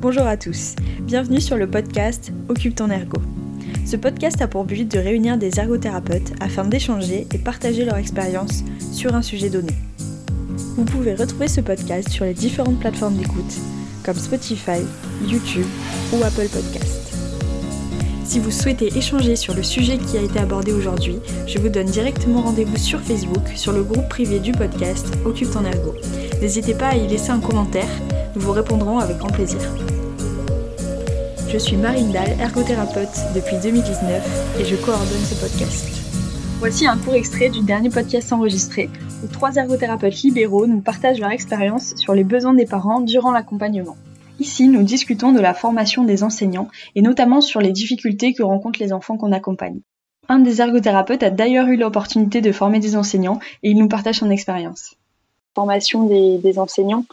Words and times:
Bonjour 0.00 0.26
à 0.26 0.38
tous, 0.38 0.76
bienvenue 1.02 1.42
sur 1.42 1.58
le 1.58 1.66
podcast 1.66 2.32
Occupe 2.48 2.74
ton 2.74 2.88
ergo. 2.88 3.20
Ce 3.84 3.96
podcast 3.96 4.40
a 4.40 4.48
pour 4.48 4.64
but 4.64 4.90
de 4.90 4.98
réunir 4.98 5.36
des 5.36 5.60
ergothérapeutes 5.60 6.32
afin 6.40 6.64
d'échanger 6.64 7.26
et 7.34 7.36
partager 7.36 7.84
leur 7.84 7.98
expérience 7.98 8.64
sur 8.94 9.14
un 9.14 9.20
sujet 9.20 9.50
donné. 9.50 9.74
Vous 10.78 10.86
pouvez 10.86 11.14
retrouver 11.14 11.48
ce 11.48 11.60
podcast 11.60 12.08
sur 12.08 12.24
les 12.24 12.32
différentes 12.32 12.80
plateformes 12.80 13.16
d'écoute 13.16 13.58
comme 14.02 14.16
Spotify, 14.16 14.80
YouTube 15.28 15.66
ou 16.14 16.24
Apple 16.24 16.48
Podcast. 16.48 17.12
Si 18.24 18.38
vous 18.38 18.50
souhaitez 18.50 18.96
échanger 18.96 19.36
sur 19.36 19.54
le 19.54 19.62
sujet 19.62 19.98
qui 19.98 20.16
a 20.16 20.22
été 20.22 20.38
abordé 20.38 20.72
aujourd'hui, 20.72 21.18
je 21.46 21.58
vous 21.58 21.68
donne 21.68 21.88
directement 21.88 22.40
rendez-vous 22.40 22.78
sur 22.78 23.00
Facebook 23.00 23.46
sur 23.54 23.72
le 23.72 23.82
groupe 23.82 24.08
privé 24.08 24.38
du 24.38 24.52
podcast 24.52 25.12
Occupe 25.26 25.50
ton 25.50 25.66
ergo. 25.66 25.94
N'hésitez 26.40 26.72
pas 26.72 26.88
à 26.88 26.96
y 26.96 27.06
laisser 27.06 27.32
un 27.32 27.40
commentaire, 27.40 27.90
nous 28.34 28.40
vous 28.40 28.52
répondrons 28.52 28.98
avec 28.98 29.18
grand 29.18 29.28
plaisir. 29.28 29.60
Je 31.52 31.58
suis 31.58 31.76
Marine 31.76 32.12
Dahl, 32.12 32.30
ergothérapeute 32.38 33.34
depuis 33.34 33.56
2019 33.60 34.60
et 34.60 34.64
je 34.64 34.76
coordonne 34.76 35.24
ce 35.24 35.34
podcast. 35.34 35.84
Voici 36.60 36.86
un 36.86 36.96
court 36.96 37.14
extrait 37.14 37.48
du 37.48 37.60
dernier 37.62 37.90
podcast 37.90 38.32
enregistré 38.32 38.88
où 39.24 39.26
trois 39.26 39.56
ergothérapeutes 39.56 40.22
libéraux 40.22 40.68
nous 40.68 40.80
partagent 40.80 41.18
leur 41.18 41.32
expérience 41.32 41.96
sur 41.96 42.14
les 42.14 42.22
besoins 42.22 42.54
des 42.54 42.66
parents 42.66 43.00
durant 43.00 43.32
l'accompagnement. 43.32 43.96
Ici, 44.38 44.68
nous 44.68 44.84
discutons 44.84 45.32
de 45.32 45.40
la 45.40 45.52
formation 45.52 46.04
des 46.04 46.22
enseignants 46.22 46.68
et 46.94 47.02
notamment 47.02 47.40
sur 47.40 47.60
les 47.60 47.72
difficultés 47.72 48.32
que 48.32 48.44
rencontrent 48.44 48.80
les 48.80 48.92
enfants 48.92 49.16
qu'on 49.16 49.32
accompagne. 49.32 49.80
Un 50.28 50.38
des 50.38 50.60
ergothérapeutes 50.60 51.24
a 51.24 51.30
d'ailleurs 51.30 51.66
eu 51.66 51.76
l'opportunité 51.76 52.40
de 52.40 52.52
former 52.52 52.78
des 52.78 52.94
enseignants 52.94 53.40
et 53.64 53.70
il 53.70 53.76
nous 53.76 53.88
partage 53.88 54.20
son 54.20 54.30
expérience. 54.30 54.94
Formation 55.56 56.06
des, 56.06 56.38
des 56.38 56.60
enseignants, 56.60 57.06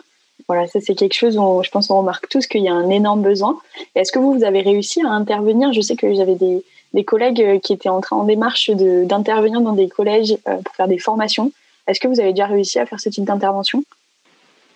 voilà, 0.47 0.65
ça 0.67 0.79
c'est 0.79 0.95
quelque 0.95 1.13
chose 1.13 1.37
où 1.37 1.61
je 1.63 1.69
pense 1.69 1.87
qu'on 1.87 1.97
remarque 1.97 2.29
tous 2.29 2.47
qu'il 2.47 2.63
y 2.63 2.69
a 2.69 2.73
un 2.73 2.89
énorme 2.89 3.21
besoin. 3.21 3.59
Est-ce 3.95 4.11
que 4.11 4.19
vous, 4.19 4.33
vous 4.33 4.44
avez 4.44 4.61
réussi 4.61 5.02
à 5.02 5.09
intervenir? 5.09 5.73
Je 5.73 5.81
sais 5.81 5.95
que 5.95 6.13
j'avais 6.13 6.35
des, 6.35 6.63
des, 6.94 7.03
collègues 7.03 7.41
euh, 7.41 7.59
qui 7.59 7.73
étaient 7.73 7.89
en, 7.89 7.99
train, 7.99 8.16
en 8.16 8.23
démarche 8.23 8.69
d'intervenir 8.69 9.59
dans 9.59 9.73
des 9.73 9.89
collèges 9.89 10.38
euh, 10.47 10.55
pour 10.63 10.75
faire 10.75 10.88
des 10.88 10.99
formations. 10.99 11.52
Est-ce 11.88 11.99
que 11.99 12.07
vous 12.07 12.19
avez 12.19 12.31
déjà 12.31 12.47
réussi 12.47 12.80
à 12.80 12.85
faire 12.85 12.99
ce 12.99 13.09
type 13.09 13.25
d'intervention? 13.25 13.83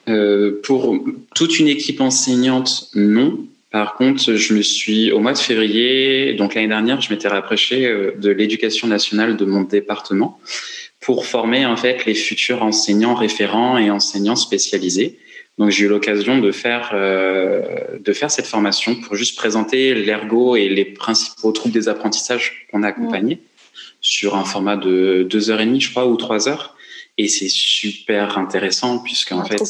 Euh, 0.09 0.59
Pour 0.63 0.95
toute 1.35 1.59
une 1.59 1.67
équipe 1.67 2.01
enseignante, 2.01 2.89
non. 2.95 3.39
Par 3.71 3.95
contre, 3.95 4.33
je 4.33 4.53
me 4.53 4.61
suis, 4.61 5.13
au 5.13 5.19
mois 5.19 5.31
de 5.31 5.37
février, 5.37 6.33
donc 6.33 6.55
l'année 6.55 6.67
dernière, 6.67 6.99
je 6.99 7.13
m'étais 7.13 7.29
rapproché 7.29 7.83
de 8.17 8.29
l'éducation 8.29 8.89
nationale 8.89 9.37
de 9.37 9.45
mon 9.45 9.61
département 9.61 10.39
pour 10.99 11.25
former 11.25 11.65
en 11.65 11.77
fait 11.77 12.05
les 12.05 12.13
futurs 12.13 12.63
enseignants 12.63 13.15
référents 13.15 13.77
et 13.77 13.89
enseignants 13.89 14.35
spécialisés. 14.35 15.17
Donc 15.57 15.69
j'ai 15.69 15.85
eu 15.85 15.87
l'occasion 15.87 16.39
de 16.39 16.51
faire 16.51 16.91
euh, 16.93 17.61
de 17.99 18.13
faire 18.13 18.31
cette 18.31 18.47
formation 18.47 18.95
pour 18.95 19.15
juste 19.15 19.37
présenter 19.37 19.93
l'ergo 19.93 20.55
et 20.55 20.69
les 20.69 20.85
principaux 20.85 21.51
troubles 21.51 21.73
des 21.73 21.87
apprentissages 21.87 22.67
qu'on 22.71 22.83
a 22.83 22.87
accompagnés 22.87 23.39
sur 23.99 24.35
un 24.35 24.43
format 24.43 24.75
de 24.75 25.27
deux 25.29 25.51
heures 25.51 25.61
et 25.61 25.65
demie, 25.65 25.81
je 25.81 25.91
crois, 25.91 26.07
ou 26.07 26.17
trois 26.17 26.47
heures. 26.47 26.75
Et 27.17 27.27
c'est 27.27 27.49
super 27.49 28.37
intéressant 28.37 28.99
puisque 28.99 29.31
en 29.33 29.41
ah, 29.41 29.45
fait 29.45 29.61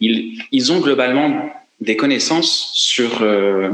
ils, 0.00 0.42
ils 0.50 0.72
ont 0.72 0.80
globalement 0.80 1.50
des 1.80 1.96
connaissances 1.96 2.70
sur 2.72 3.22
euh, 3.22 3.70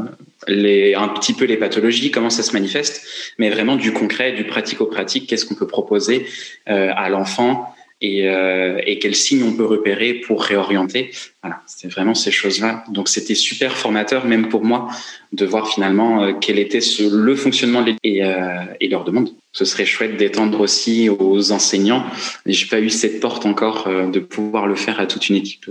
les, 0.48 0.94
un 0.94 1.08
petit 1.08 1.34
peu 1.34 1.44
les 1.44 1.56
pathologies, 1.56 2.10
comment 2.10 2.30
ça 2.30 2.42
se 2.42 2.52
manifeste, 2.52 3.06
mais 3.38 3.50
vraiment 3.50 3.76
du 3.76 3.92
concret, 3.92 4.32
du 4.32 4.44
pratico-pratique, 4.44 5.28
qu'est-ce 5.28 5.46
qu'on 5.46 5.54
peut 5.54 5.68
proposer 5.68 6.26
euh, 6.68 6.90
à 6.94 7.08
l'enfant 7.08 7.74
et, 8.02 8.28
euh, 8.28 8.80
et 8.84 8.98
quels 8.98 9.14
signes 9.14 9.44
on 9.44 9.54
peut 9.54 9.64
repérer 9.64 10.12
pour 10.14 10.42
réorienter. 10.42 11.12
Voilà, 11.42 11.60
c'est 11.66 11.88
vraiment 11.88 12.14
ces 12.14 12.30
choses-là. 12.30 12.84
Donc 12.88 13.08
c'était 13.08 13.34
super 13.34 13.76
formateur, 13.76 14.26
même 14.26 14.48
pour 14.48 14.64
moi, 14.64 14.88
de 15.32 15.46
voir 15.46 15.68
finalement 15.72 16.22
euh, 16.22 16.32
quel 16.38 16.58
était 16.58 16.80
le 16.98 17.34
fonctionnement 17.36 17.84
et, 18.02 18.24
euh, 18.24 18.64
et 18.80 18.88
leur 18.88 19.04
demande. 19.04 19.30
Ce 19.52 19.64
serait 19.64 19.86
chouette 19.86 20.16
d'étendre 20.16 20.60
aussi 20.60 21.08
aux 21.08 21.52
enseignants. 21.52 22.04
J'ai 22.44 22.66
pas 22.66 22.80
eu 22.80 22.90
cette 22.90 23.20
porte 23.20 23.46
encore 23.46 23.86
euh, 23.86 24.10
de 24.10 24.20
pouvoir 24.20 24.66
le 24.66 24.74
faire 24.74 24.98
à 25.00 25.06
toute 25.06 25.28
une 25.28 25.36
équipe. 25.36 25.70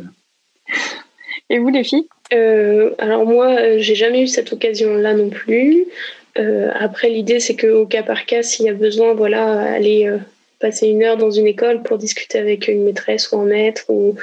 Et 1.49 1.59
vous, 1.59 1.69
les 1.69 1.83
filles? 1.83 2.07
Euh, 2.33 2.91
Alors 2.97 3.25
moi, 3.25 3.77
j'ai 3.77 3.95
jamais 3.95 4.21
eu 4.23 4.27
cette 4.27 4.53
occasion-là 4.53 5.13
non 5.13 5.29
plus. 5.29 5.85
Après, 6.79 7.09
l'idée, 7.09 7.41
c'est 7.41 7.57
qu'au 7.57 7.85
cas 7.85 8.03
par 8.03 8.25
cas, 8.25 8.41
s'il 8.41 8.65
y 8.65 8.69
a 8.69 8.73
besoin, 8.73 9.13
voilà, 9.13 9.43
aller 9.73 10.09
passer 10.61 10.87
une 10.87 11.03
heure 11.03 11.17
dans 11.17 11.31
une 11.31 11.47
école 11.47 11.83
pour 11.83 11.97
discuter 11.97 12.37
avec 12.37 12.67
une 12.67 12.83
maîtresse 12.83 13.31
ou 13.31 13.39
un 13.39 13.45
maître. 13.45 13.83
Ou, 13.89 14.15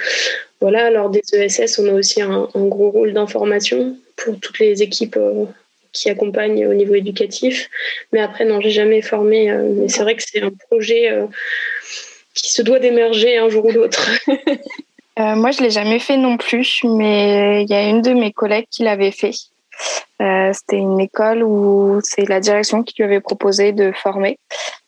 voilà, 0.61 0.91
lors 0.91 1.11
des 1.11 1.23
ESS, 1.33 1.79
on 1.79 1.89
a 1.89 1.93
aussi 1.93 2.23
un, 2.23 2.49
gros 2.55 2.91
rôle 2.91 3.13
d'information 3.13 3.97
pour 4.17 4.39
toutes 4.41 4.59
les 4.59 4.83
équipes 4.83 5.17
euh, 5.17 5.45
qui 5.93 6.09
accompagnent 6.09 6.67
au 6.67 6.75
niveau 6.75 6.95
éducatif. 6.95 7.69
Mais 8.13 8.21
après, 8.21 8.45
non, 8.45 8.61
j'ai 8.61 8.71
jamais 8.71 9.03
formé. 9.03 9.51
Euh, 9.51 9.69
mais 9.75 9.89
c'est 9.89 10.03
vrai 10.03 10.17
que 10.17 10.23
c'est 10.25 10.41
un 10.41 10.53
projet 10.69 11.11
euh, 11.11 11.27
qui 12.35 12.51
se 12.51 12.63
doit 12.63 12.79
d'émerger 12.79 13.37
un 13.37 13.49
jour 13.49 13.67
ou 13.67 13.71
l'autre. 13.71 14.09
moi, 15.19 15.51
je 15.51 15.63
l'ai 15.63 15.71
jamais 15.71 15.99
fait 15.99 16.17
non 16.17 16.37
plus, 16.37 16.81
mais 16.85 17.63
il 17.63 17.71
y 17.71 17.75
a 17.75 17.89
une 17.89 18.03
de 18.03 18.13
mes 18.13 18.33
collègues 18.33 18.69
qui 18.71 18.85
l'avait 18.85 19.13
fait. 19.13 19.35
C'était 20.19 20.77
une 20.77 20.99
école 20.99 21.45
où 21.45 22.01
c'est 22.03 22.29
la 22.29 22.41
direction 22.41 22.83
qui 22.83 22.95
lui 22.99 23.05
avait 23.05 23.21
proposé 23.21 23.73
de 23.73 23.93
former. 23.93 24.39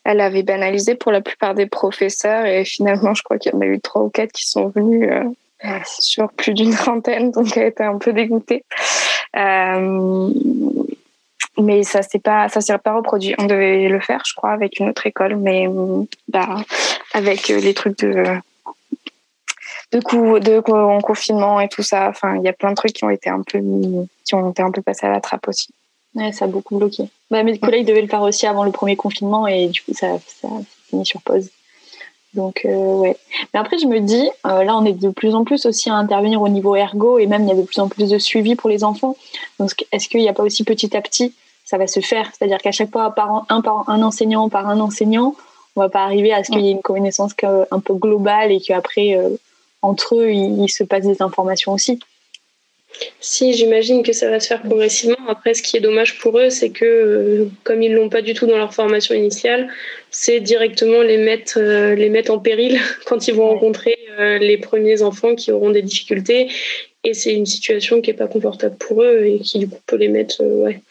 Elle 0.03 0.21
avait 0.21 0.43
banalisé 0.43 0.95
pour 0.95 1.11
la 1.11 1.21
plupart 1.21 1.53
des 1.53 1.67
professeurs 1.67 2.45
et 2.45 2.65
finalement, 2.65 3.13
je 3.13 3.23
crois 3.23 3.37
qu'il 3.37 3.51
y 3.53 3.55
en 3.55 3.61
a 3.61 3.65
eu 3.65 3.79
trois 3.79 4.01
ou 4.01 4.09
quatre 4.09 4.31
qui 4.31 4.47
sont 4.47 4.69
venus 4.69 5.09
euh, 5.11 5.69
sur 5.85 6.31
plus 6.31 6.53
d'une 6.53 6.73
trentaine, 6.73 7.31
donc 7.31 7.55
elle 7.55 7.67
était 7.67 7.83
un 7.83 7.97
peu 7.97 8.13
dégoûtée. 8.13 8.63
Euh, 9.35 10.29
mais 11.57 11.83
ça 11.83 12.01
s'est 12.01 12.19
pas, 12.19 12.49
ça 12.49 12.61
s'est 12.61 12.77
pas 12.77 12.93
reproduit. 12.93 13.35
On 13.37 13.45
devait 13.45 13.87
le 13.87 13.99
faire, 13.99 14.23
je 14.25 14.33
crois, 14.33 14.51
avec 14.51 14.79
une 14.79 14.89
autre 14.89 15.05
école, 15.05 15.35
mais 15.35 15.67
bah, 16.27 16.57
avec 17.13 17.47
les 17.49 17.73
trucs 17.73 17.99
de 17.99 18.39
de 19.91 19.99
coup 19.99 20.39
de 20.39 20.61
en 20.71 21.01
confinement 21.01 21.59
et 21.59 21.67
tout 21.67 21.83
ça. 21.83 22.07
Enfin, 22.09 22.37
il 22.37 22.43
y 22.43 22.47
a 22.47 22.53
plein 22.53 22.69
de 22.71 22.75
trucs 22.75 22.93
qui 22.93 23.03
ont 23.03 23.09
été 23.09 23.29
un 23.29 23.41
peu 23.41 23.59
qui 24.23 24.35
ont 24.35 24.51
été 24.51 24.61
un 24.61 24.71
peu 24.71 24.81
passés 24.81 25.05
à 25.05 25.11
la 25.11 25.21
trappe 25.21 25.47
aussi. 25.47 25.73
Ouais, 26.15 26.31
ça 26.31 26.45
a 26.45 26.47
beaucoup 26.47 26.77
bloqué. 26.77 27.09
Bah, 27.29 27.43
mes 27.43 27.57
collègues 27.57 27.87
devaient 27.87 28.01
le 28.01 28.07
faire 28.07 28.21
aussi 28.21 28.45
avant 28.45 28.63
le 28.63 28.71
premier 28.71 28.95
confinement 28.95 29.47
et 29.47 29.67
du 29.67 29.81
coup, 29.81 29.93
ça, 29.93 30.19
ça 30.27 30.49
fini 30.89 31.05
sur 31.05 31.21
pause. 31.21 31.49
Donc, 32.33 32.61
euh, 32.65 32.95
ouais. 32.95 33.17
Mais 33.53 33.59
après, 33.59 33.77
je 33.77 33.87
me 33.87 33.99
dis, 33.99 34.29
euh, 34.45 34.63
là, 34.63 34.77
on 34.77 34.85
est 34.85 34.93
de 34.93 35.09
plus 35.09 35.35
en 35.35 35.43
plus 35.43 35.65
aussi 35.65 35.89
à 35.89 35.95
intervenir 35.95 36.41
au 36.41 36.47
niveau 36.47 36.75
ergo 36.75 37.19
et 37.19 37.27
même 37.27 37.43
il 37.43 37.49
y 37.49 37.51
a 37.51 37.55
de 37.55 37.61
plus 37.61 37.79
en 37.79 37.89
plus 37.89 38.09
de 38.09 38.17
suivi 38.17 38.55
pour 38.55 38.69
les 38.69 38.83
enfants. 38.83 39.17
Donc, 39.59 39.71
est-ce 39.91 40.07
qu'il 40.07 40.21
n'y 40.21 40.29
a 40.29 40.33
pas 40.33 40.43
aussi 40.43 40.63
petit 40.63 40.95
à 40.95 41.01
petit, 41.01 41.33
ça 41.65 41.77
va 41.77 41.87
se 41.87 41.99
faire? 41.99 42.29
C'est-à-dire 42.33 42.59
qu'à 42.59 42.71
chaque 42.71 42.91
fois, 42.91 43.11
par 43.11 43.45
un, 43.49 43.61
par 43.61 43.89
un 43.89 44.01
enseignant 44.01 44.47
par 44.49 44.67
un 44.69 44.79
enseignant, 44.79 45.35
on 45.75 45.81
va 45.81 45.89
pas 45.89 46.03
arriver 46.03 46.33
à 46.33 46.43
ce 46.43 46.51
qu'il 46.51 46.61
y 46.61 46.69
ait 46.69 46.71
une 46.71 46.81
connaissance 46.81 47.33
un 47.71 47.79
peu 47.79 47.93
globale 47.93 48.51
et 48.51 48.59
qu'après, 48.59 49.15
euh, 49.15 49.29
entre 49.81 50.15
eux, 50.15 50.31
il, 50.31 50.69
se 50.69 50.83
passe 50.83 51.05
des 51.05 51.21
informations 51.21 51.73
aussi. 51.73 51.99
Si, 53.19 53.53
j'imagine 53.53 54.03
que 54.03 54.13
ça 54.13 54.29
va 54.29 54.39
se 54.39 54.47
faire 54.47 54.61
progressivement. 54.61 55.17
Après, 55.27 55.53
ce 55.53 55.61
qui 55.61 55.77
est 55.77 55.79
dommage 55.79 56.19
pour 56.19 56.37
eux, 56.39 56.49
c'est 56.49 56.69
que, 56.69 56.85
euh, 56.85 57.45
comme 57.63 57.81
ils 57.81 57.93
l'ont 57.93 58.09
pas 58.09 58.21
du 58.21 58.33
tout 58.33 58.47
dans 58.47 58.57
leur 58.57 58.73
formation 58.73 59.15
initiale, 59.15 59.69
c'est 60.09 60.39
directement 60.39 61.01
les 61.01 61.17
mettre, 61.17 61.57
euh, 61.57 61.95
les 61.95 62.09
mettre 62.09 62.31
en 62.31 62.39
péril 62.39 62.79
quand 63.05 63.27
ils 63.27 63.33
vont 63.33 63.47
rencontrer 63.47 63.97
euh, 64.19 64.37
les 64.37 64.57
premiers 64.57 65.01
enfants 65.01 65.35
qui 65.35 65.51
auront 65.51 65.69
des 65.69 65.81
difficultés. 65.81 66.49
Et 67.03 67.13
c'est 67.13 67.33
une 67.33 67.47
situation 67.47 68.01
qui 68.01 68.11
est 68.11 68.15
pas 68.15 68.27
confortable 68.27 68.75
pour 68.77 69.01
eux 69.01 69.23
et 69.25 69.39
qui, 69.39 69.59
du 69.59 69.67
coup, 69.67 69.79
peut 69.87 69.95
les 69.95 70.07
mettre 70.07 70.43
ouais, 70.43 70.81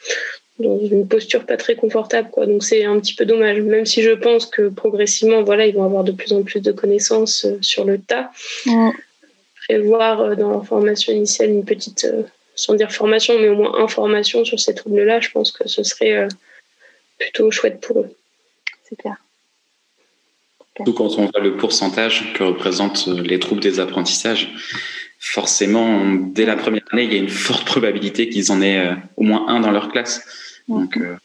dans 0.59 0.79
une 0.81 1.07
posture 1.07 1.47
pas 1.47 1.57
très 1.57 1.77
confortable 1.77 2.31
quoi. 2.31 2.47
Donc 2.47 2.65
c'est 2.65 2.85
un 2.85 2.99
petit 2.99 3.15
peu 3.15 3.25
dommage. 3.25 3.61
Même 3.61 3.87
si 3.87 4.03
je 4.03 4.11
pense 4.11 4.47
que 4.47 4.69
progressivement 4.69 5.45
voilà 5.45 5.67
ils 5.67 5.75
vont 5.75 5.85
avoir 5.85 6.03
de 6.03 6.11
plus 6.11 6.33
en 6.33 6.43
plus 6.43 6.61
de 6.61 6.73
connaissances 6.73 7.47
sur 7.61 7.85
le 7.85 7.99
tas 7.99 8.31
prévoir 9.71 10.21
euh, 10.21 10.35
dans 10.35 10.51
leur 10.51 10.67
formation 10.67 11.13
initiale 11.13 11.51
une 11.51 11.65
petite 11.65 12.05
euh, 12.05 12.23
sans 12.55 12.75
dire 12.75 12.93
formation 12.93 13.35
mais 13.39 13.49
au 13.49 13.57
moins 13.57 13.75
information 13.83 14.45
sur 14.45 14.59
ces 14.59 14.75
troubles 14.75 15.03
là 15.05 15.21
je 15.21 15.31
pense 15.31 15.53
que 15.53 15.69
ce 15.69 15.83
serait 15.83 16.29
plutôt 17.19 17.51
chouette 17.51 17.81
pour 17.81 18.01
eux 18.01 18.11
c'est 18.85 18.97
clair 18.97 19.17
Surtout 20.77 20.95
quand 20.95 21.19
on 21.19 21.27
voit 21.27 21.41
le 21.41 21.57
pourcentage 21.57 22.33
que 22.33 22.43
représentent 22.43 23.07
les 23.07 23.39
troubles 23.39 23.61
des 23.61 23.81
apprentissages, 23.81 24.49
forcément, 25.19 26.07
dès 26.15 26.47
la 26.47 26.57
première 26.57 26.85
année, 26.91 27.05
il 27.05 27.13
y 27.13 27.17
a 27.17 27.19
une 27.19 27.29
forte 27.29 27.67
probabilité 27.67 28.31
qu'ils 28.31 28.51
en 28.51 28.63
aient 28.63 28.95
au 29.19 29.23
moins 29.25 29.47
un 29.49 29.61
dans 29.61 29.73
leur 29.73 29.91
classe. 29.91 30.23
Donc, 30.69 30.97
euh, 30.97 31.17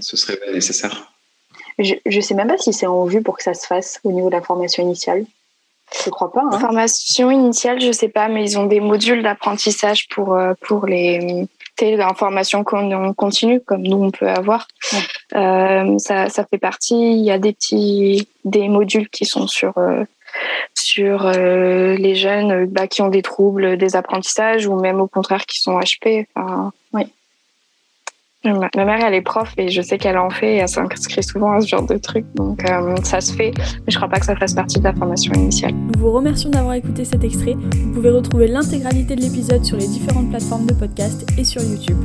ce 0.00 0.16
serait 0.16 0.38
nécessaire. 0.52 1.12
Je 1.78 1.94
ne 2.04 2.20
sais 2.20 2.34
même 2.34 2.48
pas 2.48 2.58
si 2.58 2.72
c'est 2.72 2.86
en 2.86 3.04
vue 3.06 3.22
pour 3.22 3.38
que 3.38 3.42
ça 3.42 3.54
se 3.54 3.66
fasse 3.66 4.00
au 4.04 4.12
niveau 4.12 4.28
de 4.28 4.34
la 4.34 4.42
formation 4.42 4.82
initiale. 4.82 5.24
Je 6.04 6.10
crois 6.10 6.32
pas. 6.32 6.42
Hein. 6.50 6.58
Formation 6.58 7.30
initiale, 7.30 7.80
je 7.80 7.92
sais 7.92 8.08
pas, 8.08 8.28
mais 8.28 8.42
ils 8.42 8.58
ont 8.58 8.66
des 8.66 8.80
modules 8.80 9.22
d'apprentissage 9.22 10.08
pour, 10.08 10.34
euh, 10.34 10.54
pour 10.60 10.86
les 10.86 11.48
informations 11.80 12.62
qu'on 12.62 13.12
continue, 13.14 13.60
comme 13.60 13.82
nous 13.82 13.96
on 13.96 14.10
peut 14.10 14.28
avoir. 14.28 14.68
Euh, 15.34 15.98
ça, 15.98 16.28
ça 16.28 16.44
fait 16.44 16.58
partie. 16.58 16.94
Il 16.94 17.24
y 17.24 17.30
a 17.30 17.38
des 17.38 17.52
petits 17.52 18.28
des 18.44 18.68
modules 18.68 19.08
qui 19.08 19.24
sont 19.24 19.48
sur 19.48 19.74
sur 20.74 21.28
les 21.28 22.14
jeunes 22.14 22.66
bah, 22.66 22.86
qui 22.86 23.02
ont 23.02 23.08
des 23.08 23.22
troubles 23.22 23.76
des 23.76 23.96
apprentissages 23.96 24.66
ou 24.66 24.78
même 24.78 25.00
au 25.00 25.08
contraire 25.08 25.44
qui 25.44 25.60
sont 25.60 25.76
HP. 25.78 26.26
Enfin, 26.36 26.72
Ma 28.44 28.84
mère, 28.84 29.04
elle 29.04 29.14
est 29.14 29.22
prof 29.22 29.52
et 29.56 29.68
je 29.68 29.82
sais 29.82 29.98
qu'elle 29.98 30.18
en 30.18 30.30
fait 30.30 30.54
et 30.54 30.56
elle 30.56 30.68
s'inscrit 30.68 31.22
souvent 31.22 31.52
à 31.52 31.60
ce 31.60 31.68
genre 31.68 31.86
de 31.86 31.96
trucs. 31.96 32.26
Donc 32.34 32.62
ça 33.04 33.20
se 33.20 33.32
fait, 33.32 33.52
mais 33.56 33.90
je 33.90 33.96
crois 33.96 34.08
pas 34.08 34.18
que 34.18 34.26
ça 34.26 34.34
fasse 34.34 34.54
partie 34.54 34.78
de 34.78 34.84
la 34.84 34.92
formation 34.92 35.32
initiale. 35.34 35.72
Nous 35.72 36.00
vous 36.00 36.10
remercions 36.10 36.50
d'avoir 36.50 36.74
écouté 36.74 37.04
cet 37.04 37.22
extrait. 37.22 37.54
Vous 37.54 37.92
pouvez 37.92 38.10
retrouver 38.10 38.48
l'intégralité 38.48 39.14
de 39.14 39.20
l'épisode 39.20 39.64
sur 39.64 39.76
les 39.76 39.86
différentes 39.86 40.30
plateformes 40.30 40.66
de 40.66 40.74
podcast 40.74 41.24
et 41.38 41.44
sur 41.44 41.62
YouTube. 41.62 41.98